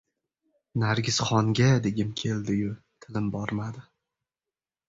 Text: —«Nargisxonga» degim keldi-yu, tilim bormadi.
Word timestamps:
—«Nargisxonga» 0.83 1.67
degim 1.87 2.15
keldi-yu, 2.23 2.73
tilim 3.07 3.31
bormadi. 3.37 3.89